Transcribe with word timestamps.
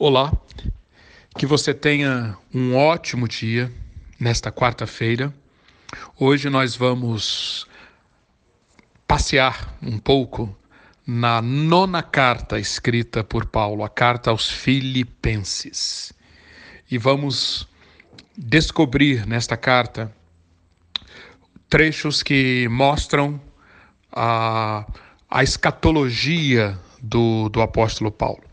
Olá, 0.00 0.32
que 1.36 1.44
você 1.44 1.74
tenha 1.74 2.38
um 2.54 2.76
ótimo 2.76 3.26
dia 3.26 3.68
nesta 4.20 4.52
quarta-feira. 4.52 5.34
Hoje 6.16 6.48
nós 6.48 6.76
vamos 6.76 7.66
passear 9.08 9.76
um 9.82 9.98
pouco 9.98 10.56
na 11.04 11.42
nona 11.42 12.00
carta 12.00 12.60
escrita 12.60 13.24
por 13.24 13.46
Paulo, 13.46 13.82
a 13.82 13.88
carta 13.88 14.30
aos 14.30 14.48
Filipenses. 14.48 16.12
E 16.88 16.96
vamos 16.96 17.66
descobrir 18.36 19.26
nesta 19.26 19.56
carta 19.56 20.14
trechos 21.68 22.22
que 22.22 22.68
mostram 22.68 23.40
a, 24.12 24.86
a 25.28 25.42
escatologia 25.42 26.78
do, 27.02 27.48
do 27.48 27.60
apóstolo 27.60 28.12
Paulo. 28.12 28.47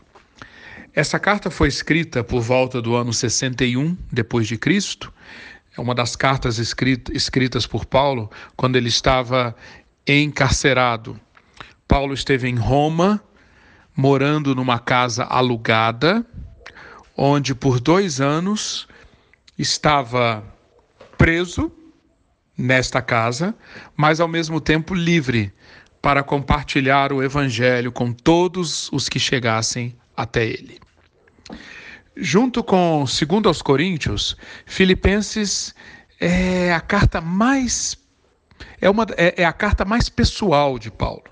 Essa 0.96 1.18
carta 1.18 1.50
foi 1.50 1.68
escrita 1.68 2.24
por 2.24 2.40
volta 2.40 2.80
do 2.80 2.96
ano 2.96 3.12
61 3.12 3.94
depois 4.10 4.48
de 4.48 4.56
Cristo. 4.56 5.12
É 5.76 5.78
uma 5.78 5.94
das 5.94 6.16
cartas 6.16 6.56
escritas 6.58 7.66
por 7.66 7.84
Paulo 7.84 8.30
quando 8.56 8.76
ele 8.76 8.88
estava 8.88 9.54
encarcerado. 10.06 11.20
Paulo 11.86 12.14
esteve 12.14 12.48
em 12.48 12.54
Roma, 12.54 13.22
morando 13.94 14.54
numa 14.54 14.78
casa 14.78 15.24
alugada, 15.24 16.24
onde 17.14 17.54
por 17.54 17.78
dois 17.78 18.18
anos 18.18 18.88
estava 19.58 20.42
preso 21.18 21.70
nesta 22.56 23.02
casa, 23.02 23.54
mas 23.94 24.18
ao 24.18 24.28
mesmo 24.28 24.62
tempo 24.62 24.94
livre 24.94 25.52
para 26.00 26.22
compartilhar 26.22 27.12
o 27.12 27.22
evangelho 27.22 27.92
com 27.92 28.14
todos 28.14 28.90
os 28.90 29.10
que 29.10 29.18
chegassem 29.18 29.94
até 30.16 30.46
ele. 30.46 30.85
Junto 32.16 32.64
com 32.64 33.04
2 33.04 33.46
aos 33.46 33.60
Coríntios, 33.60 34.36
Filipenses 34.64 35.74
é 36.18 36.72
a 36.72 36.80
carta 36.80 37.20
mais 37.20 37.98
é, 38.80 38.88
uma, 38.88 39.06
é, 39.16 39.42
é 39.42 39.44
a 39.44 39.52
carta 39.52 39.84
mais 39.84 40.08
pessoal 40.08 40.78
de 40.78 40.90
Paulo. 40.90 41.24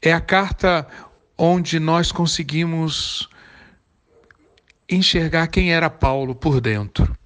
É 0.00 0.12
a 0.12 0.20
carta 0.20 0.86
onde 1.36 1.78
nós 1.78 2.10
conseguimos 2.10 3.28
enxergar 4.88 5.46
quem 5.46 5.72
era 5.72 5.88
Paulo 5.88 6.34
por 6.34 6.60
dentro. 6.60 7.16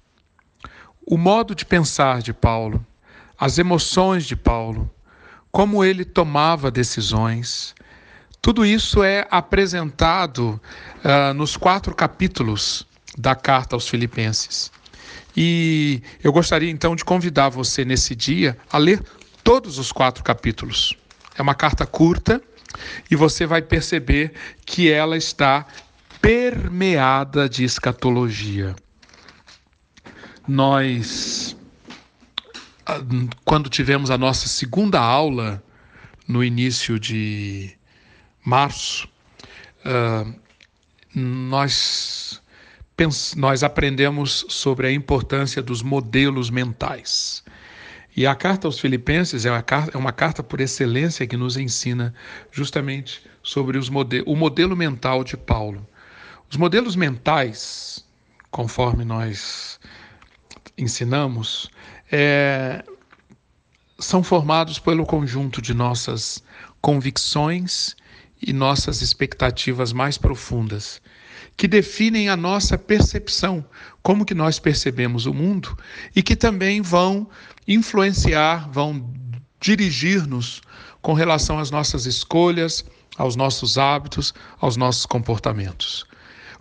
O 1.05 1.17
modo 1.17 1.55
de 1.55 1.65
pensar 1.65 2.21
de 2.21 2.33
Paulo, 2.33 2.85
as 3.37 3.57
emoções 3.57 4.25
de 4.25 4.35
Paulo, 4.35 4.89
como 5.51 5.83
ele 5.83 6.03
tomava 6.03 6.69
decisões, 6.69 7.73
tudo 8.41 8.65
isso 8.65 9.03
é 9.03 9.27
apresentado 9.29 10.59
uh, 11.03 11.33
nos 11.33 11.57
quatro 11.57 11.93
capítulos 11.93 12.87
da 13.17 13.35
carta 13.35 13.75
aos 13.75 13.87
Filipenses. 13.87 14.71
E 15.35 16.01
eu 16.23 16.31
gostaria 16.31 16.69
então 16.69 16.95
de 16.95 17.05
convidar 17.05 17.49
você 17.49 17.85
nesse 17.85 18.15
dia 18.15 18.57
a 18.71 18.77
ler 18.77 19.03
todos 19.43 19.77
os 19.77 19.91
quatro 19.91 20.23
capítulos. 20.23 20.95
É 21.37 21.41
uma 21.41 21.53
carta 21.53 21.85
curta 21.85 22.41
e 23.09 23.15
você 23.15 23.45
vai 23.45 23.61
perceber 23.61 24.33
que 24.65 24.91
ela 24.91 25.15
está 25.15 25.65
permeada 26.21 27.47
de 27.47 27.63
escatologia. 27.63 28.75
Nós, 30.47 31.55
ah, 32.85 32.99
quando 33.45 33.69
tivemos 33.69 34.09
a 34.09 34.17
nossa 34.17 34.47
segunda 34.47 34.99
aula 34.99 35.63
no 36.27 36.43
início 36.43 36.99
de 36.99 37.76
março, 38.47 39.09
uh, 39.85 40.33
nós, 41.13 42.41
nós 43.35 43.61
aprendemos 43.61 44.45
sobre 44.47 44.87
a 44.87 44.91
importância 44.91 45.61
dos 45.61 45.81
modelos 45.81 46.49
mentais. 46.49 47.43
E 48.15 48.25
a 48.25 48.33
carta 48.33 48.65
aos 48.65 48.79
Filipenses 48.79 49.45
é 49.45 49.51
uma 49.51 49.61
carta, 49.61 49.91
é 49.93 49.99
uma 49.99 50.13
carta 50.13 50.41
por 50.41 50.61
excelência 50.61 51.27
que 51.27 51.35
nos 51.35 51.57
ensina 51.57 52.15
justamente 52.49 53.21
sobre 53.43 53.77
os 53.77 53.89
mode 53.89 54.23
o 54.25 54.33
modelo 54.33 54.77
mental 54.77 55.25
de 55.25 55.35
Paulo. 55.35 55.85
Os 56.49 56.55
modelos 56.55 56.95
mentais, 56.95 58.05
conforme 58.49 59.03
nós 59.03 59.77
ensinamos, 60.77 61.69
é, 62.09 62.81
são 63.99 64.23
formados 64.23 64.79
pelo 64.79 65.05
conjunto 65.05 65.61
de 65.61 65.73
nossas 65.73 66.41
convicções 66.79 67.93
e 68.41 68.53
nossas 68.53 69.01
expectativas 69.01 69.91
mais 69.91 70.17
profundas, 70.17 71.01
que 71.55 71.67
definem 71.67 72.29
a 72.29 72.37
nossa 72.37 72.77
percepção, 72.77 73.65
como 74.03 74.25
que 74.25 74.35
nós 74.35 74.59
percebemos 74.59 75.25
o 75.25 75.33
mundo 75.33 75.77
e 76.15 76.21
que 76.21 76.35
também 76.35 76.81
vão 76.81 77.29
influenciar, 77.67 78.69
vão 78.69 79.11
dirigir-nos 79.59 80.61
com 81.01 81.13
relação 81.13 81.57
às 81.57 81.71
nossas 81.71 82.05
escolhas, 82.05 82.85
aos 83.17 83.35
nossos 83.35 83.77
hábitos, 83.77 84.33
aos 84.59 84.77
nossos 84.77 85.05
comportamentos. 85.05 86.05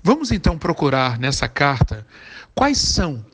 Vamos 0.03 0.31
então 0.31 0.57
procurar 0.57 1.19
nessa 1.19 1.49
carta 1.49 2.07
quais 2.55 2.79
são 2.79 3.25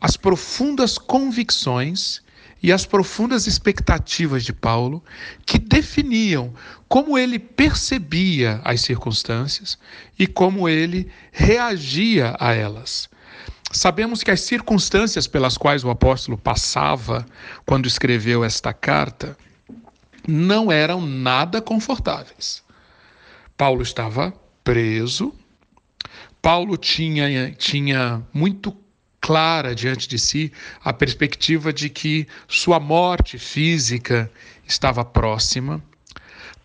as 0.00 0.16
profundas 0.16 0.98
convicções 0.98 2.22
e 2.62 2.72
as 2.72 2.86
profundas 2.86 3.46
expectativas 3.46 4.44
de 4.44 4.52
Paulo, 4.52 5.02
que 5.44 5.58
definiam 5.58 6.52
como 6.88 7.18
ele 7.18 7.38
percebia 7.38 8.60
as 8.64 8.80
circunstâncias 8.80 9.78
e 10.18 10.26
como 10.26 10.68
ele 10.68 11.10
reagia 11.32 12.36
a 12.40 12.52
elas. 12.52 13.08
Sabemos 13.72 14.22
que 14.22 14.30
as 14.30 14.40
circunstâncias 14.40 15.26
pelas 15.26 15.58
quais 15.58 15.84
o 15.84 15.90
apóstolo 15.90 16.38
passava 16.38 17.26
quando 17.64 17.86
escreveu 17.86 18.44
esta 18.44 18.72
carta 18.72 19.36
não 20.26 20.72
eram 20.72 21.00
nada 21.00 21.60
confortáveis. 21.60 22.62
Paulo 23.56 23.82
estava 23.82 24.32
preso, 24.62 25.34
Paulo 26.42 26.76
tinha, 26.76 27.50
tinha 27.52 28.22
muito 28.32 28.70
clara 29.26 29.74
diante 29.74 30.06
de 30.06 30.20
si 30.20 30.52
a 30.84 30.92
perspectiva 30.92 31.72
de 31.72 31.90
que 31.90 32.28
sua 32.46 32.78
morte 32.78 33.40
física 33.40 34.30
estava 34.64 35.04
próxima. 35.04 35.82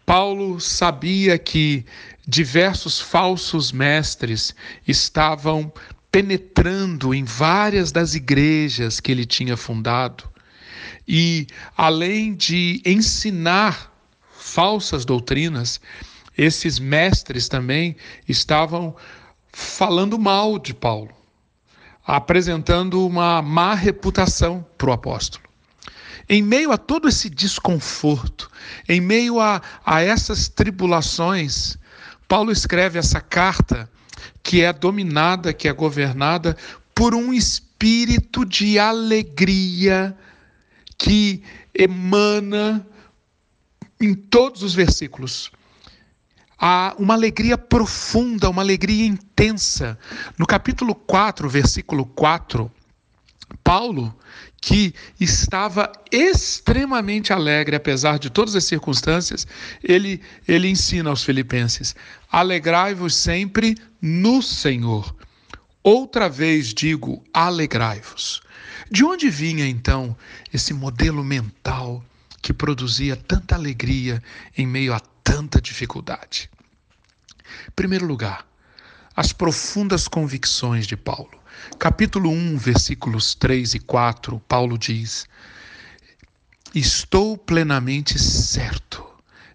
Paulo 0.06 0.62
sabia 0.62 1.40
que 1.40 1.84
diversos 2.28 3.02
falsos 3.02 3.72
mestres 3.72 4.54
estavam 4.88 5.74
penetrando 6.12 7.16
em 7.16 7.24
várias 7.24 7.92
das 7.92 8.14
igrejas 8.14 9.00
que 9.00 9.12
ele 9.12 9.26
tinha 9.26 9.58
fundado. 9.58 10.30
E, 11.08 11.48
além 11.76 12.36
de 12.36 12.80
ensinar 12.86 13.92
falsas 14.38 15.04
doutrinas, 15.04 15.82
esses 16.38 16.78
mestres 16.78 17.48
também 17.48 17.96
estavam 18.28 18.96
falando 19.52 20.20
mal 20.20 20.60
de 20.60 20.76
Paulo 20.76 21.21
apresentando 22.06 23.06
uma 23.06 23.42
má 23.42 23.74
reputação 23.74 24.66
para 24.78 24.90
o 24.90 24.94
apóstolo. 24.94 25.44
Em 26.28 26.42
meio 26.42 26.72
a 26.72 26.78
todo 26.78 27.08
esse 27.08 27.30
desconforto, 27.30 28.50
em 28.88 29.02
meio 29.02 29.40
a, 29.40 29.62
a 29.86 30.02
essas 30.02 30.48
tribulações, 30.48 31.78
Paulo 32.28 32.52
escreve 32.52 32.98
essa 32.98 33.20
carta 33.20 33.90
que 34.42 34.62
é 34.62 34.72
dominada, 34.72 35.54
que 35.54 35.68
é 35.68 35.74
governada 35.74 36.56
por 36.96 37.14
um 37.14 37.34
espírito 37.34 38.46
de 38.46 38.80
alegria 38.80 40.16
que 40.98 41.44
emana 41.74 42.86
em 44.00 44.14
todos 44.14 44.64
os 44.64 44.74
versículos 44.74 45.52
há 46.62 46.96
uma 47.00 47.16
alegria 47.16 47.58
profunda, 47.58 48.48
uma 48.48 48.62
alegria 48.62 49.08
intensa. 49.08 49.98
No 50.38 50.46
capítulo 50.46 50.94
4, 50.94 51.50
versículo 51.50 52.06
4, 52.06 52.72
Paulo, 53.64 54.16
que 54.62 54.94
estava 55.20 55.92
extremamente 56.12 57.34
alegre, 57.34 57.76
apesar 57.76 58.20
de 58.20 58.30
todas 58.30 58.56
as 58.56 58.64
circunstâncias, 58.66 59.48
ele, 59.84 60.22
ele 60.48 60.70
ensina 60.70 61.10
aos 61.10 61.24
filipenses: 61.24 61.96
alegrai-vos 62.32 63.16
sempre 63.16 63.76
no 64.00 64.44
Senhor. 64.44 65.16
Outra 65.84 66.30
vez 66.30 66.76
digo, 66.76 67.24
alegrai-vos. 67.34 68.40
De 68.92 69.04
onde 69.04 69.32
vinha 69.32 69.66
então 69.66 70.16
esse 70.54 70.76
modelo 70.76 71.24
mental 71.24 72.04
que 72.42 72.54
produzia 72.54 73.16
tanta 73.16 73.56
alegria 73.56 74.22
em 74.58 74.66
meio 74.66 74.94
a 74.94 75.00
tanta 75.00 75.62
dificuldade? 75.62 76.50
Em 77.68 77.72
primeiro 77.76 78.06
lugar, 78.06 78.46
as 79.16 79.34
profundas 79.34 80.08
convicções 80.08 80.88
de 80.88 80.96
Paulo. 80.96 81.40
Capítulo 81.78 82.30
1, 82.30 82.58
versículos 82.58 83.36
3 83.36 83.76
e 83.76 83.80
4, 83.80 84.40
Paulo 84.48 84.78
diz: 84.78 85.28
Estou 86.74 87.38
plenamente 87.38 88.18
certo 88.18 89.06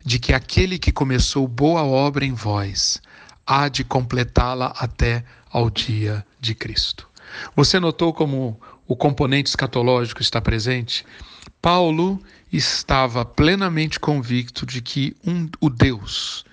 de 0.05 0.19
que 0.19 0.33
aquele 0.33 0.79
que 0.79 0.93
começou 0.93 1.49
boa 1.49 1.83
obra 1.83 2.25
em 2.25 2.33
vós 2.33 3.01
há 3.47 3.69
de 3.69 3.83
completá-la 3.83 4.75
até 4.79 5.25
ao 5.51 5.71
dia 5.71 6.25
de 6.39 6.55
Cristo. 6.55 7.09
Você 7.57 7.81
notou 7.81 8.13
como 8.13 8.61
o 8.87 8.95
componente 8.95 9.49
escatológico 9.49 10.23
está 10.23 10.41
presente? 10.41 11.05
Paulo 11.67 12.23
estava 12.53 13.25
plenamente 13.25 13.99
convicto 13.99 14.65
de 14.65 14.81
que 14.81 15.17
um, 15.27 15.49
o 15.61 15.69
Deus 15.69 16.45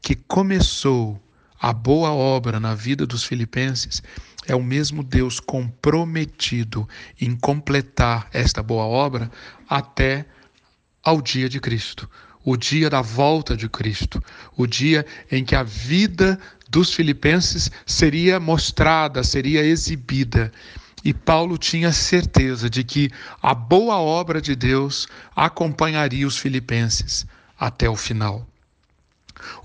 que 0.00 0.14
começou 0.14 1.22
a 1.60 1.74
boa 1.74 2.10
obra 2.12 2.58
na 2.58 2.74
vida 2.74 3.06
dos 3.06 3.22
filipenses 3.22 4.02
é 4.46 4.56
o 4.56 4.62
mesmo 4.62 5.02
Deus 5.02 5.38
comprometido 5.38 6.88
em 7.20 7.36
completar 7.36 8.30
esta 8.32 8.62
boa 8.62 8.84
obra 8.84 9.30
até 9.68 10.24
ao 11.04 11.20
dia 11.20 11.50
de 11.50 11.60
Cristo, 11.60 12.08
o 12.42 12.56
dia 12.56 12.88
da 12.88 13.02
volta 13.02 13.54
de 13.54 13.68
Cristo, 13.68 14.24
o 14.56 14.66
dia 14.66 15.04
em 15.30 15.44
que 15.44 15.54
a 15.54 15.62
vida 15.62 16.40
dos 16.70 16.94
filipenses 16.94 17.70
seria 17.84 18.40
mostrada, 18.40 19.22
seria 19.22 19.62
exibida. 19.62 20.50
E 21.04 21.12
Paulo 21.12 21.58
tinha 21.58 21.92
certeza 21.92 22.70
de 22.70 22.84
que 22.84 23.10
a 23.42 23.54
boa 23.54 23.96
obra 23.98 24.40
de 24.40 24.54
Deus 24.54 25.08
acompanharia 25.34 26.26
os 26.26 26.38
filipenses 26.38 27.26
até 27.58 27.88
o 27.88 27.96
final. 27.96 28.46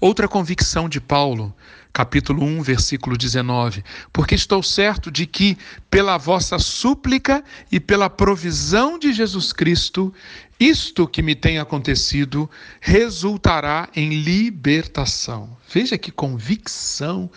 Outra 0.02 0.28
convicção 0.28 0.90
de 0.90 1.00
Paulo, 1.00 1.54
capítulo 1.94 2.44
1, 2.44 2.62
versículo 2.62 3.18
19: 3.18 3.84
Porque 4.12 4.36
estou 4.36 4.64
certo 4.64 5.12
de 5.12 5.26
que, 5.26 5.58
pela 5.90 6.18
vossa 6.18 6.58
súplica 6.58 7.44
e 7.72 7.80
pela 7.80 8.10
provisão 8.10 8.98
de 8.98 9.14
Jesus 9.14 9.54
Cristo, 9.54 10.14
isto 10.60 11.08
que 11.08 11.22
me 11.22 11.36
tem 11.36 11.60
acontecido 11.60 12.50
resultará 12.80 13.90
em 13.96 14.22
libertação. 14.22 15.56
Veja 15.72 15.98
que 15.98 16.12
convicção 16.12 17.30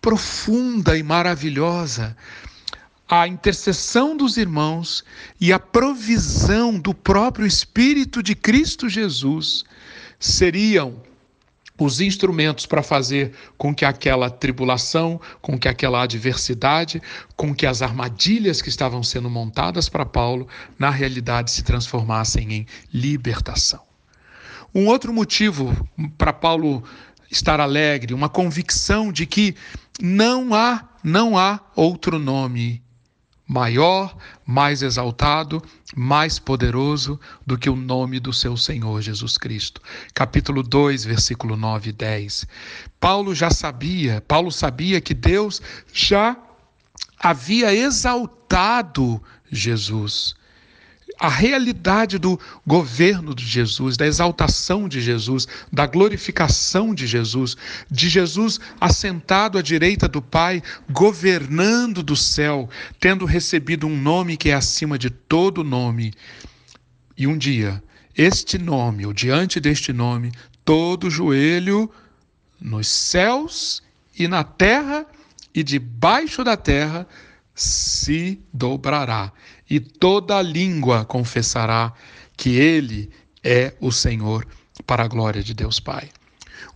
profunda 0.00 0.96
e 0.96 1.02
maravilhosa. 1.02 2.16
A 3.10 3.26
intercessão 3.26 4.14
dos 4.14 4.36
irmãos 4.36 5.02
e 5.40 5.50
a 5.50 5.58
provisão 5.58 6.78
do 6.78 6.92
próprio 6.92 7.46
Espírito 7.46 8.22
de 8.22 8.34
Cristo 8.34 8.86
Jesus 8.86 9.64
seriam 10.20 11.00
os 11.78 12.02
instrumentos 12.02 12.66
para 12.66 12.82
fazer 12.82 13.32
com 13.56 13.74
que 13.74 13.86
aquela 13.86 14.28
tribulação, 14.28 15.18
com 15.40 15.58
que 15.58 15.68
aquela 15.68 16.02
adversidade, 16.02 17.00
com 17.34 17.54
que 17.54 17.64
as 17.64 17.80
armadilhas 17.80 18.60
que 18.60 18.68
estavam 18.68 19.02
sendo 19.02 19.30
montadas 19.30 19.88
para 19.88 20.04
Paulo, 20.04 20.46
na 20.78 20.90
realidade 20.90 21.50
se 21.50 21.62
transformassem 21.62 22.52
em 22.52 22.66
libertação. 22.92 23.80
Um 24.74 24.86
outro 24.86 25.14
motivo 25.14 25.74
para 26.18 26.32
Paulo 26.34 26.84
estar 27.30 27.58
alegre, 27.58 28.12
uma 28.12 28.28
convicção 28.28 29.10
de 29.10 29.24
que 29.24 29.54
não 29.98 30.52
há, 30.52 30.86
não 31.02 31.38
há 31.38 31.58
outro 31.74 32.18
nome 32.18 32.82
maior, 33.48 34.14
mais 34.46 34.82
exaltado, 34.82 35.62
mais 35.96 36.38
poderoso 36.38 37.18
do 37.46 37.56
que 37.56 37.70
o 37.70 37.74
nome 37.74 38.20
do 38.20 38.32
seu 38.32 38.56
Senhor 38.58 39.00
Jesus 39.00 39.38
Cristo. 39.38 39.80
Capítulo 40.12 40.62
2, 40.62 41.06
versículo 41.06 41.56
9 41.56 41.88
e 41.88 41.92
10. 41.92 42.46
Paulo 43.00 43.34
já 43.34 43.50
sabia, 43.50 44.20
Paulo 44.20 44.52
sabia 44.52 45.00
que 45.00 45.14
Deus 45.14 45.62
já 45.92 46.36
havia 47.18 47.74
exaltado 47.74 49.20
Jesus 49.50 50.36
a 51.18 51.28
realidade 51.28 52.16
do 52.18 52.38
governo 52.66 53.34
de 53.34 53.44
Jesus, 53.44 53.96
da 53.96 54.06
exaltação 54.06 54.88
de 54.88 55.00
Jesus, 55.00 55.48
da 55.72 55.86
glorificação 55.86 56.94
de 56.94 57.06
Jesus, 57.06 57.56
de 57.90 58.08
Jesus 58.08 58.60
assentado 58.80 59.58
à 59.58 59.62
direita 59.62 60.06
do 60.06 60.22
Pai, 60.22 60.62
governando 60.88 62.02
do 62.02 62.14
céu, 62.14 62.68
tendo 63.00 63.24
recebido 63.24 63.86
um 63.86 64.00
nome 64.00 64.36
que 64.36 64.50
é 64.50 64.54
acima 64.54 64.96
de 64.96 65.10
todo 65.10 65.64
nome. 65.64 66.14
E 67.16 67.26
um 67.26 67.36
dia, 67.36 67.82
este 68.16 68.56
nome, 68.56 69.04
ou 69.04 69.12
diante 69.12 69.58
deste 69.58 69.92
nome, 69.92 70.30
todo 70.64 71.10
joelho 71.10 71.90
nos 72.60 72.86
céus 72.86 73.82
e 74.16 74.28
na 74.28 74.44
terra 74.44 75.04
e 75.52 75.64
debaixo 75.64 76.44
da 76.44 76.56
terra 76.56 77.06
se 77.54 78.40
dobrará, 78.52 79.32
e 79.68 79.80
toda 79.80 80.40
língua 80.40 81.04
confessará 81.04 81.92
que 82.36 82.50
Ele 82.56 83.10
é 83.42 83.74
o 83.80 83.92
Senhor, 83.92 84.46
para 84.86 85.04
a 85.04 85.08
glória 85.08 85.42
de 85.42 85.54
Deus 85.54 85.80
Pai. 85.80 86.08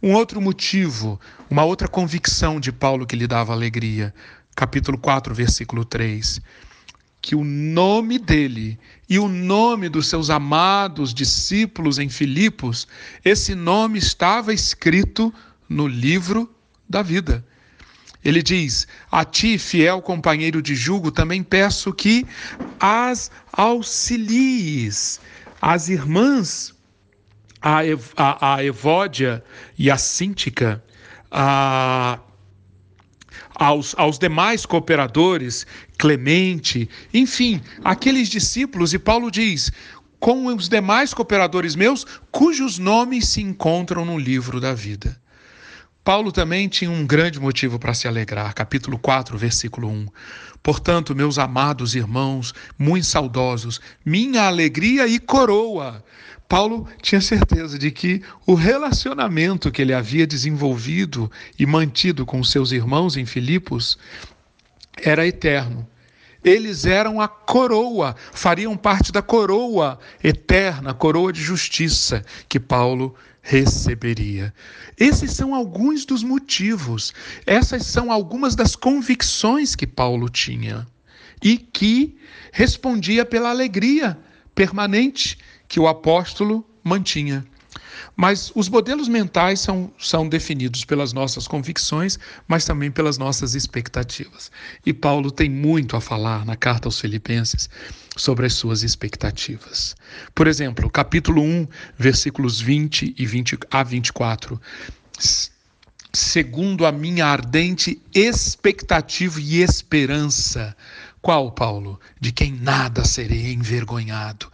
Um 0.03 0.15
outro 0.15 0.41
motivo, 0.41 1.21
uma 1.49 1.65
outra 1.65 1.89
convicção 1.89 2.59
de 2.59 2.73
Paulo 2.73 3.07
que 3.07 3.17
lhe 3.17 3.27
dava 3.27 3.53
alegria, 3.53 4.13
capítulo 4.55 4.99
4, 4.99 5.35
versículo 5.35 5.85
3, 5.85 6.41
que 7.21 7.37
o 7.37 7.45
nome 7.45 8.19
dele 8.19 8.79
e 9.09 9.19
o 9.19 9.29
nome 9.29 9.89
dos 9.89 10.09
seus 10.09 10.29
amados 10.29 11.15
discípulos 11.15 11.99
em 11.99 12.09
Filipos, 12.09 12.89
esse 13.25 13.55
nome 13.55 13.99
estava 13.99 14.53
escrito 14.53 15.33
no 15.69 15.87
livro 15.87 16.53
da 16.89 17.03
vida. 17.03 17.45
Ele 18.25 18.43
diz: 18.43 18.87
A 19.11 19.25
ti, 19.25 19.59
fiel 19.59 20.01
companheiro 20.01 20.63
de 20.63 20.75
jugo, 20.75 21.11
também 21.11 21.43
peço 21.43 21.93
que 21.93 22.27
as 22.79 23.31
auxilies. 23.53 25.21
As 25.61 25.89
irmãs, 25.89 26.75
a, 27.61 27.81
a, 28.17 28.55
a 28.55 28.65
Evódia 28.65 29.45
e 29.79 29.91
a 29.91 29.97
Síntica, 29.97 30.83
a, 31.31 32.19
aos, 33.55 33.95
aos 33.97 34.19
demais 34.19 34.67
cooperadores, 34.67 35.67
Clemente, 35.99 36.91
enfim, 37.15 37.63
aqueles 37.85 38.29
discípulos, 38.29 38.93
e 38.93 38.99
Paulo 38.99 39.31
diz: 39.31 39.71
com 40.19 40.47
os 40.47 40.69
demais 40.69 41.15
cooperadores 41.15 41.77
meus, 41.77 42.05
cujos 42.31 42.79
nomes 42.79 43.29
se 43.29 43.41
encontram 43.41 44.05
no 44.05 44.19
livro 44.19 44.61
da 44.61 44.75
vida. 44.75 45.21
Paulo 46.05 46.33
também 46.33 46.69
tinha 46.69 46.91
um 46.91 47.07
grande 47.07 47.39
motivo 47.39 47.79
para 47.79 47.95
se 47.95 48.09
alegrar. 48.09 48.53
Capítulo 48.55 48.99
4, 48.99 49.39
versículo 49.39 49.89
1. 49.89 50.09
Portanto, 50.61 51.15
meus 51.15 51.39
amados 51.39 51.95
irmãos, 51.95 52.53
muito 52.77 53.07
saudosos, 53.07 53.81
minha 54.05 54.43
alegria 54.43 55.07
e 55.07 55.21
coroa. 55.21 56.05
Paulo 56.49 56.89
tinha 57.01 57.21
certeza 57.21 57.79
de 57.79 57.93
que 57.93 58.21
o 58.45 58.55
relacionamento 58.55 59.71
que 59.71 59.81
ele 59.81 59.95
havia 59.95 60.27
desenvolvido 60.27 61.31
e 61.57 61.65
mantido 61.65 62.27
com 62.27 62.43
seus 62.43 62.73
irmãos 62.73 63.17
em 63.17 63.25
Filipos 63.25 63.97
era 65.01 65.25
eterno. 65.25 65.87
Eles 66.45 66.85
eram 66.85 67.21
a 67.21 67.29
coroa, 67.29 68.17
fariam 68.33 68.77
parte 68.77 69.13
da 69.13 69.23
coroa 69.23 70.01
eterna, 70.23 70.93
coroa 70.93 71.33
de 71.33 71.41
justiça 71.41 72.25
que 72.49 72.59
Paulo 72.59 73.15
receberia. 73.43 74.55
Esses 74.97 75.33
são 75.33 75.55
alguns 75.55 76.05
dos 76.05 76.23
motivos, 76.23 77.13
essas 77.45 77.85
são 77.85 78.11
algumas 78.11 78.55
das 78.55 78.77
convicções 78.77 79.75
que 79.75 79.87
Paulo 79.87 80.29
tinha 80.29 80.87
e 81.43 81.59
que 81.59 82.17
respondia 82.53 83.25
pela 83.25 83.51
alegria 83.51 84.17
permanente 84.55 85.37
que 85.67 85.81
o 85.81 85.89
apóstolo 85.89 86.65
mantinha. 86.85 87.45
Mas 88.17 88.53
os 88.55 88.69
modelos 88.69 89.09
mentais 89.09 89.61
são, 89.61 89.93
são 89.99 90.29
definidos 90.29 90.85
pelas 90.85 91.13
nossas 91.13 91.47
convicções, 91.47 92.19
mas 92.47 92.65
também 92.65 92.91
pelas 92.91 93.19
nossas 93.19 93.55
expectativas. 93.55 94.51
E 94.85 94.93
Paulo 94.93 95.31
tem 95.31 95.49
muito 95.49 95.97
a 95.97 96.01
falar 96.01 96.45
na 96.45 96.57
carta 96.57 96.89
aos 96.89 97.01
Filipenses 97.01 97.69
sobre 98.17 98.47
as 98.47 98.55
suas 98.55 98.83
expectativas. 98.83 99.97
Por 100.35 100.47
exemplo, 100.47 100.91
capítulo 100.91 101.43
1, 101.43 101.67
versículos 101.99 102.61
20 102.61 103.15
e 103.17 103.27
20 103.27 103.59
a 103.71 103.83
24. 103.83 104.61
Segundo 106.13 106.85
a 106.85 106.93
minha 106.93 107.27
ardente 107.27 108.01
expectativa 108.15 109.41
e 109.41 109.63
esperança. 109.63 110.77
Qual, 111.23 111.53
Paulo? 111.53 111.99
De 112.21 112.33
quem 112.33 112.53
nada 112.53 113.05
serei 113.05 113.53
envergonhado 113.53 114.51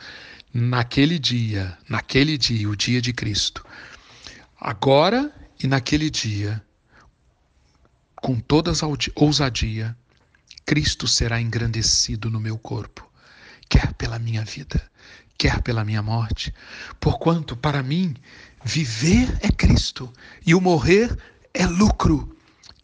naquele 0.52 1.18
dia, 1.18 1.76
naquele 1.88 2.38
dia, 2.38 2.68
o 2.68 2.76
dia 2.76 3.00
de 3.00 3.12
Cristo. 3.12 3.64
Agora 4.60 5.32
e 5.62 5.66
naquele 5.66 6.10
dia, 6.10 6.62
com 8.16 8.38
toda 8.38 8.72
ousadia, 9.14 9.96
Cristo 10.66 11.06
será 11.08 11.40
engrandecido 11.40 12.30
no 12.30 12.40
meu 12.40 12.58
corpo, 12.58 13.10
quer 13.68 13.94
pela 13.94 14.18
minha 14.18 14.44
vida, 14.44 14.82
quer 15.36 15.62
pela 15.62 15.84
minha 15.84 16.02
morte, 16.02 16.52
porquanto 17.00 17.56
para 17.56 17.82
mim 17.82 18.14
viver 18.64 19.38
é 19.40 19.50
Cristo 19.50 20.12
e 20.44 20.54
o 20.54 20.60
morrer 20.60 21.16
é 21.54 21.66
lucro. 21.66 22.36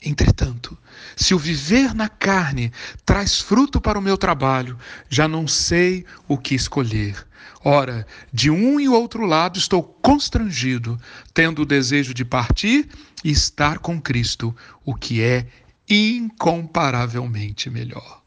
Entretanto, 0.04 0.76
se 1.16 1.34
o 1.34 1.38
viver 1.38 1.94
na 1.94 2.08
carne 2.08 2.70
traz 3.06 3.40
fruto 3.40 3.80
para 3.80 3.98
o 3.98 4.02
meu 4.02 4.18
trabalho, 4.18 4.78
já 5.08 5.26
não 5.26 5.48
sei 5.48 6.04
o 6.28 6.36
que 6.36 6.54
escolher. 6.54 7.26
Ora, 7.64 8.06
de 8.30 8.50
um 8.50 8.78
e 8.78 8.86
outro 8.86 9.24
lado 9.24 9.58
estou 9.58 9.82
constrangido, 9.82 11.00
tendo 11.32 11.62
o 11.62 11.66
desejo 11.66 12.12
de 12.12 12.22
partir 12.22 12.86
e 13.24 13.30
estar 13.30 13.78
com 13.78 13.98
Cristo, 13.98 14.54
o 14.84 14.94
que 14.94 15.22
é 15.22 15.46
incomparavelmente 15.88 17.70
melhor. 17.70 18.22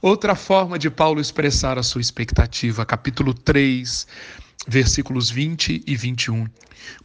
Outra 0.00 0.36
forma 0.36 0.78
de 0.78 0.88
Paulo 0.88 1.20
expressar 1.20 1.78
a 1.78 1.82
sua 1.82 2.00
expectativa, 2.00 2.86
capítulo 2.86 3.34
3, 3.34 4.06
versículos 4.68 5.30
20 5.30 5.82
e 5.84 5.96
21. 5.96 6.46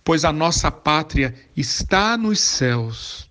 Pois 0.03 0.23
a 0.23 0.31
nossa 0.31 0.69
pátria 0.69 1.33
está 1.57 2.15
nos 2.15 2.39
céus, 2.39 3.30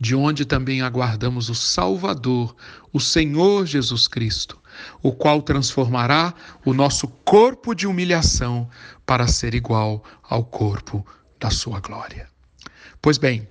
de 0.00 0.14
onde 0.14 0.44
também 0.44 0.82
aguardamos 0.82 1.48
o 1.48 1.54
Salvador, 1.54 2.54
o 2.92 3.00
Senhor 3.00 3.66
Jesus 3.66 4.08
Cristo, 4.08 4.60
o 5.02 5.12
qual 5.12 5.40
transformará 5.42 6.34
o 6.64 6.74
nosso 6.74 7.08
corpo 7.08 7.74
de 7.74 7.86
humilhação 7.86 8.68
para 9.06 9.26
ser 9.26 9.54
igual 9.54 10.02
ao 10.22 10.44
corpo 10.44 11.06
da 11.38 11.50
sua 11.50 11.80
glória. 11.80 12.28
Pois 13.00 13.18
bem, 13.18 13.46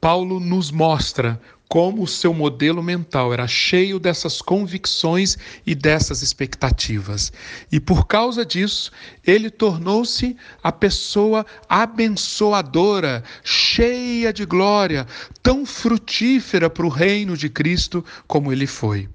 Paulo 0.00 0.38
nos 0.38 0.70
mostra 0.70 1.40
como 1.74 2.04
o 2.04 2.06
seu 2.06 2.32
modelo 2.32 2.80
mental 2.80 3.32
era 3.32 3.48
cheio 3.48 3.98
dessas 3.98 4.40
convicções 4.40 5.36
e 5.66 5.74
dessas 5.74 6.22
expectativas. 6.22 7.32
E 7.72 7.80
por 7.80 8.06
causa 8.06 8.46
disso, 8.46 8.92
ele 9.26 9.50
tornou-se 9.50 10.36
a 10.62 10.70
pessoa 10.70 11.44
abençoadora, 11.68 13.24
cheia 13.42 14.32
de 14.32 14.44
glória, 14.44 15.04
tão 15.42 15.66
frutífera 15.66 16.70
para 16.70 16.86
o 16.86 16.88
reino 16.88 17.36
de 17.36 17.48
Cristo 17.48 18.04
como 18.28 18.52
ele 18.52 18.68
foi. 18.68 19.08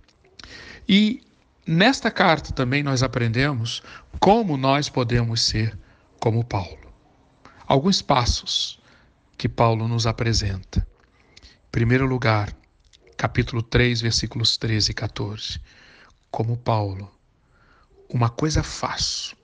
E 0.85 1.21
nesta 1.65 2.11
carta 2.11 2.51
também 2.51 2.83
nós 2.83 3.01
aprendemos 3.01 3.81
como 4.19 4.57
nós 4.57 4.89
podemos 4.89 5.43
ser 5.43 5.79
como 6.19 6.43
Paulo. 6.43 6.91
Alguns 7.65 8.01
passos 8.01 8.81
que 9.37 9.47
Paulo 9.47 9.87
nos 9.87 10.05
apresenta. 10.05 10.85
Primeiro 11.71 12.07
lugar, 12.07 12.51
capítulo 13.15 13.61
3, 13.61 14.01
versículos 14.01 14.57
13 14.57 14.89
e 14.89 14.93
14. 14.95 15.61
Como 16.31 16.57
Paulo, 16.57 17.11
uma 18.09 18.27
coisa 18.27 18.63
faço, 18.63 19.38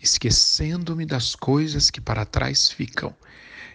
esquecendo-me 0.00 1.04
das 1.04 1.34
coisas 1.34 1.90
que 1.90 2.00
para 2.00 2.24
trás 2.24 2.70
ficam 2.70 3.12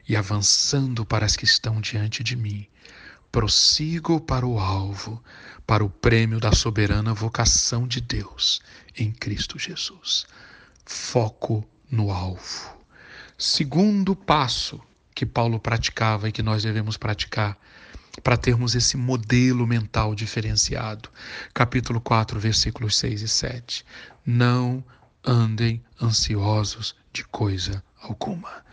e 0.07 0.15
avançando 0.15 1.05
para 1.05 1.25
as 1.25 1.35
que 1.35 1.43
estão 1.43 1.81
diante 1.81 2.23
de 2.23 2.37
mim. 2.37 2.65
Prossigo 3.29 4.21
para 4.21 4.47
o 4.47 4.57
alvo, 4.57 5.21
para 5.67 5.83
o 5.83 5.89
prêmio 5.89 6.39
da 6.39 6.53
soberana 6.53 7.13
vocação 7.13 7.85
de 7.85 7.99
Deus 7.99 8.61
em 8.97 9.11
Cristo 9.11 9.59
Jesus. 9.59 10.25
Foco 10.85 11.67
no 11.91 12.09
alvo. 12.09 12.73
Segundo 13.37 14.15
passo 14.15 14.81
que 15.13 15.25
Paulo 15.25 15.59
praticava 15.59 16.29
e 16.29 16.31
que 16.31 16.41
nós 16.41 16.63
devemos 16.63 16.95
praticar 16.95 17.57
para 18.23 18.37
termos 18.37 18.75
esse 18.75 18.97
modelo 18.97 19.65
mental 19.65 20.13
diferenciado. 20.13 21.09
Capítulo 21.53 22.01
4, 22.01 22.39
versículos 22.39 22.97
6 22.97 23.21
e 23.21 23.27
7. 23.27 23.85
Não 24.25 24.83
andem 25.23 25.81
ansiosos 26.01 26.95
de 27.13 27.23
coisa 27.25 27.83
alguma. 28.01 28.63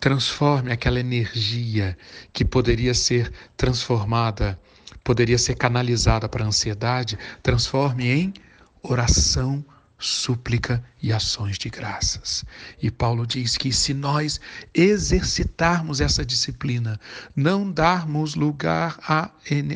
Transforme 0.00 0.72
aquela 0.72 1.00
energia 1.00 1.96
que 2.32 2.44
poderia 2.44 2.94
ser 2.94 3.32
transformada, 3.56 4.58
poderia 5.02 5.38
ser 5.38 5.54
canalizada 5.54 6.28
para 6.28 6.44
a 6.44 6.48
ansiedade, 6.48 7.18
transforme 7.42 8.06
em 8.10 8.34
oração 8.82 9.64
súplica 10.04 10.84
e 11.02 11.12
ações 11.12 11.58
de 11.58 11.70
graças. 11.70 12.44
E 12.82 12.90
Paulo 12.90 13.26
diz 13.26 13.56
que 13.56 13.72
se 13.72 13.94
nós 13.94 14.40
exercitarmos 14.74 16.00
essa 16.00 16.24
disciplina, 16.24 17.00
não 17.34 17.70
darmos 17.70 18.34
lugar 18.34 18.98
à, 19.02 19.30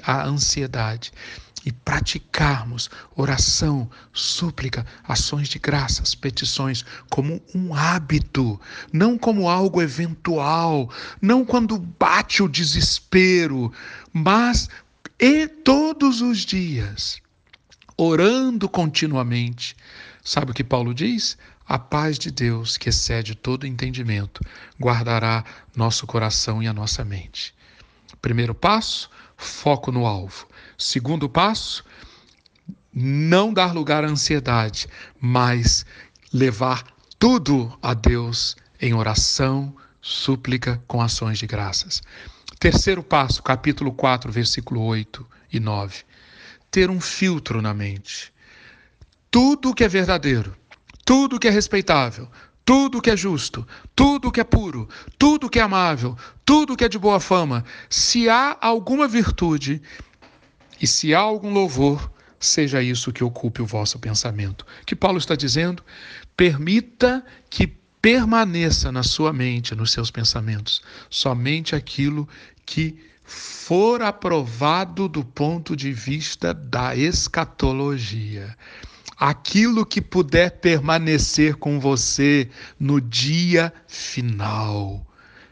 à 0.04 0.24
ansiedade, 0.26 1.12
e 1.64 1.72
praticarmos 1.72 2.88
oração, 3.16 3.90
súplica, 4.12 4.86
ações 5.04 5.48
de 5.48 5.58
graças, 5.58 6.14
petições 6.14 6.84
como 7.10 7.42
um 7.54 7.74
hábito, 7.74 8.58
não 8.92 9.18
como 9.18 9.48
algo 9.48 9.82
eventual, 9.82 10.90
não 11.20 11.44
quando 11.44 11.76
bate 11.78 12.42
o 12.42 12.48
desespero, 12.48 13.72
mas 14.12 14.68
e 15.18 15.48
todos 15.48 16.22
os 16.22 16.38
dias, 16.46 17.20
orando 17.96 18.68
continuamente, 18.68 19.76
Sabe 20.28 20.50
o 20.50 20.54
que 20.54 20.62
Paulo 20.62 20.92
diz? 20.92 21.38
A 21.66 21.78
paz 21.78 22.18
de 22.18 22.30
Deus, 22.30 22.76
que 22.76 22.90
excede 22.90 23.34
todo 23.34 23.66
entendimento, 23.66 24.42
guardará 24.78 25.42
nosso 25.74 26.06
coração 26.06 26.62
e 26.62 26.68
a 26.68 26.72
nossa 26.74 27.02
mente. 27.02 27.54
Primeiro 28.20 28.54
passo, 28.54 29.08
foco 29.38 29.90
no 29.90 30.04
alvo. 30.04 30.46
Segundo 30.76 31.30
passo, 31.30 31.82
não 32.92 33.54
dar 33.54 33.72
lugar 33.72 34.04
à 34.04 34.06
ansiedade, 34.06 34.86
mas 35.18 35.86
levar 36.30 36.84
tudo 37.18 37.74
a 37.80 37.94
Deus 37.94 38.54
em 38.78 38.92
oração, 38.92 39.74
súplica 39.98 40.78
com 40.86 41.00
ações 41.00 41.38
de 41.38 41.46
graças. 41.46 42.02
Terceiro 42.60 43.02
passo, 43.02 43.42
capítulo 43.42 43.92
4, 43.92 44.30
versículo 44.30 44.82
8 44.82 45.26
e 45.50 45.58
9. 45.58 46.04
Ter 46.70 46.90
um 46.90 47.00
filtro 47.00 47.62
na 47.62 47.72
mente 47.72 48.30
tudo 49.30 49.74
que 49.74 49.84
é 49.84 49.88
verdadeiro, 49.88 50.54
tudo 51.04 51.38
que 51.38 51.48
é 51.48 51.50
respeitável, 51.50 52.28
tudo 52.64 53.00
que 53.00 53.10
é 53.10 53.16
justo, 53.16 53.66
tudo 53.96 54.30
que 54.30 54.40
é 54.40 54.44
puro, 54.44 54.88
tudo 55.18 55.48
que 55.48 55.58
é 55.58 55.62
amável, 55.62 56.16
tudo 56.44 56.76
que 56.76 56.84
é 56.84 56.88
de 56.88 56.98
boa 56.98 57.18
fama, 57.18 57.64
se 57.88 58.28
há 58.28 58.58
alguma 58.60 59.08
virtude 59.08 59.80
e 60.80 60.86
se 60.86 61.14
há 61.14 61.18
algum 61.18 61.50
louvor, 61.50 62.10
seja 62.38 62.82
isso 62.82 63.12
que 63.12 63.24
ocupe 63.24 63.62
o 63.62 63.66
vosso 63.66 63.98
pensamento. 63.98 64.66
Que 64.84 64.94
Paulo 64.94 65.18
está 65.18 65.34
dizendo? 65.34 65.82
Permita 66.36 67.24
que 67.48 67.66
permaneça 68.02 68.92
na 68.92 69.02
sua 69.02 69.32
mente, 69.32 69.74
nos 69.74 69.90
seus 69.90 70.10
pensamentos, 70.10 70.82
somente 71.08 71.74
aquilo 71.74 72.28
que 72.64 72.98
for 73.24 74.02
aprovado 74.02 75.08
do 75.08 75.24
ponto 75.24 75.74
de 75.74 75.92
vista 75.92 76.54
da 76.54 76.94
escatologia 76.94 78.56
aquilo 79.18 79.84
que 79.84 80.00
puder 80.00 80.60
permanecer 80.60 81.56
com 81.56 81.80
você 81.80 82.48
no 82.78 83.00
dia 83.00 83.72
final. 83.88 85.04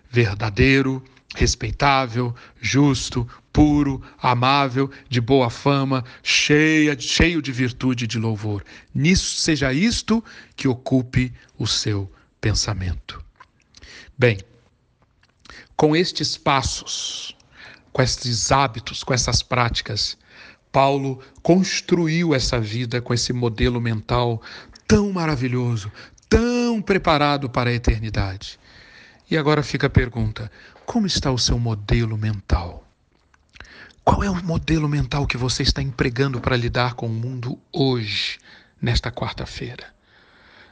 Verdadeiro, 0.09 1.03
respeitável, 1.35 2.35
justo, 2.61 3.29
puro, 3.53 4.03
amável, 4.21 4.91
de 5.09 5.21
boa 5.21 5.51
fama, 5.51 6.05
cheia, 6.23 6.99
cheio 6.99 7.43
de 7.43 7.51
virtude 7.51 8.05
e 8.05 8.07
de 8.07 8.19
louvor. 8.19 8.65
Nisso 8.95 9.41
seja 9.41 9.73
isto 9.73 10.23
que 10.55 10.69
ocupe 10.69 11.33
o 11.59 11.67
seu 11.67 12.11
pensamento. 12.41 13.23
Bem, 14.17 14.39
com 15.77 15.97
estes 15.97 16.37
passos, 16.37 17.37
com 17.93 18.01
estes 18.01 18.53
hábitos, 18.53 19.03
com 19.03 19.13
essas 19.13 19.43
práticas, 19.43 20.17
Paulo 20.77 21.19
construiu 21.43 22.35
essa 22.35 22.61
vida 22.61 23.01
com 23.01 23.15
esse 23.15 23.33
modelo 23.33 23.81
mental 23.81 24.43
tão 24.87 25.11
maravilhoso, 25.11 25.91
tão 26.29 26.83
preparado 26.83 27.49
para 27.49 27.71
a 27.71 27.73
eternidade. 27.73 28.61
E 29.31 29.39
agora 29.39 29.63
fica 29.63 29.87
a 29.87 29.91
pergunta: 29.91 30.53
como 30.85 31.07
está 31.07 31.33
o 31.33 31.39
seu 31.39 31.59
modelo 31.59 32.19
mental? 32.19 32.87
Qual 34.05 34.23
é 34.23 34.29
o 34.29 34.45
modelo 34.45 34.87
mental 34.87 35.27
que 35.27 35.39
você 35.39 35.63
está 35.63 35.81
empregando 35.81 36.43
para 36.43 36.59
lidar 36.59 36.93
com 36.93 37.07
o 37.07 37.11
mundo 37.11 37.59
hoje, 37.73 38.39
nesta 38.79 39.11
quarta-feira? 39.11 39.87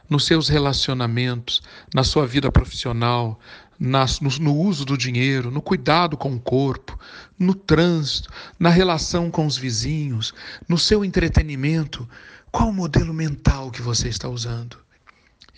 Nos 0.07 0.27
seus 0.27 0.49
relacionamentos, 0.49 1.63
na 1.91 2.03
sua 2.03 2.27
vida 2.27 2.51
profissional, 2.51 3.39
nas, 3.79 4.19
no, 4.19 4.29
no 4.39 4.55
uso 4.55 4.85
do 4.85 4.97
dinheiro, 4.97 5.51
no 5.51 5.61
cuidado 5.61 6.15
com 6.17 6.33
o 6.33 6.39
corpo, 6.39 6.97
no 7.37 7.53
trânsito, 7.53 8.29
na 8.59 8.69
relação 8.69 9.29
com 9.29 9.45
os 9.45 9.57
vizinhos, 9.57 10.33
no 10.67 10.77
seu 10.77 11.03
entretenimento. 11.03 12.07
Qual 12.51 12.69
o 12.69 12.73
modelo 12.73 13.13
mental 13.13 13.71
que 13.71 13.81
você 13.81 14.07
está 14.07 14.29
usando? 14.29 14.77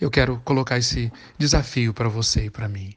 Eu 0.00 0.10
quero 0.10 0.40
colocar 0.44 0.78
esse 0.78 1.12
desafio 1.36 1.92
para 1.92 2.08
você 2.08 2.46
e 2.46 2.50
para 2.50 2.68
mim. 2.68 2.94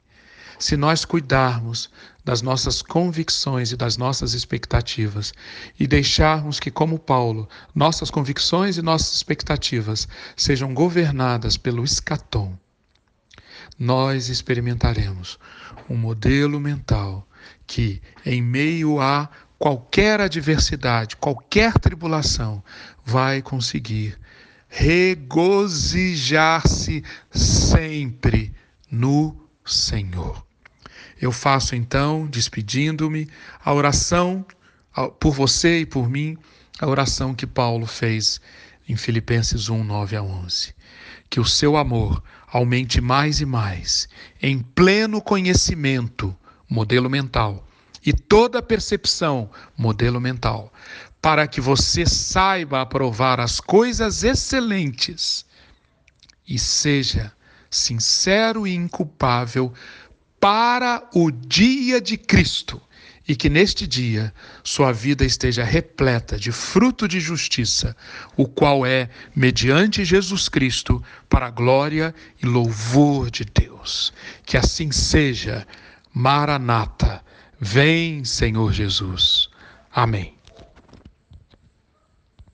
Se 0.58 0.76
nós 0.76 1.04
cuidarmos 1.04 1.90
das 2.24 2.40
nossas 2.40 2.82
convicções 2.82 3.72
e 3.72 3.76
das 3.76 3.96
nossas 3.96 4.32
expectativas 4.32 5.32
e 5.78 5.88
deixarmos 5.88 6.60
que, 6.60 6.70
como 6.70 7.00
Paulo, 7.00 7.48
nossas 7.74 8.10
convicções 8.10 8.76
e 8.76 8.82
nossas 8.82 9.14
expectativas 9.14 10.06
sejam 10.36 10.72
governadas 10.72 11.56
pelo 11.56 11.82
escatom, 11.82 12.56
nós 13.78 14.28
experimentaremos 14.28 15.38
um 15.88 15.96
modelo 15.96 16.60
mental 16.60 17.26
que, 17.66 18.02
em 18.24 18.40
meio 18.42 19.00
a 19.00 19.28
qualquer 19.58 20.20
adversidade, 20.20 21.16
qualquer 21.16 21.72
tribulação, 21.78 22.62
vai 23.04 23.42
conseguir 23.42 24.16
regozijar-se 24.68 27.04
sempre 27.30 28.54
no 28.90 29.36
Senhor. 29.64 30.44
Eu 31.20 31.30
faço 31.30 31.76
então, 31.76 32.26
despedindo-me, 32.26 33.28
a 33.64 33.72
oração 33.72 34.44
por 35.20 35.32
você 35.32 35.80
e 35.80 35.86
por 35.86 36.08
mim, 36.08 36.36
a 36.80 36.86
oração 36.86 37.34
que 37.34 37.46
Paulo 37.46 37.86
fez 37.86 38.40
em 38.88 38.96
Filipenses 38.96 39.68
1, 39.68 39.84
9 39.84 40.16
a 40.16 40.22
11. 40.22 40.74
Que 41.30 41.38
o 41.38 41.44
seu 41.44 41.76
amor 41.76 42.22
aumente 42.52 43.00
mais 43.00 43.40
e 43.40 43.46
mais, 43.46 44.08
em 44.40 44.58
pleno 44.58 45.22
conhecimento, 45.22 46.36
modelo 46.68 47.08
mental, 47.08 47.66
e 48.04 48.12
toda 48.12 48.62
percepção, 48.62 49.50
modelo 49.76 50.20
mental, 50.20 50.70
para 51.20 51.46
que 51.46 51.60
você 51.60 52.04
saiba 52.04 52.82
aprovar 52.82 53.40
as 53.40 53.58
coisas 53.58 54.22
excelentes 54.22 55.46
e 56.46 56.58
seja 56.58 57.32
sincero 57.70 58.66
e 58.66 58.74
inculpável 58.74 59.72
para 60.38 61.08
o 61.14 61.30
dia 61.30 62.00
de 62.00 62.18
Cristo 62.18 62.82
e 63.26 63.36
que 63.36 63.48
neste 63.48 63.86
dia 63.86 64.32
sua 64.64 64.92
vida 64.92 65.24
esteja 65.24 65.64
repleta 65.64 66.36
de 66.36 66.50
fruto 66.50 67.06
de 67.06 67.20
justiça, 67.20 67.96
o 68.36 68.46
qual 68.46 68.84
é, 68.84 69.08
mediante 69.34 70.04
Jesus 70.04 70.48
Cristo, 70.48 71.02
para 71.28 71.46
a 71.46 71.50
glória 71.50 72.14
e 72.42 72.46
louvor 72.46 73.30
de 73.30 73.44
Deus. 73.44 74.12
Que 74.44 74.56
assim 74.56 74.90
seja. 74.90 75.66
Maranata. 76.12 77.22
Vem, 77.58 78.24
Senhor 78.24 78.72
Jesus. 78.72 79.48
Amém. 79.94 80.41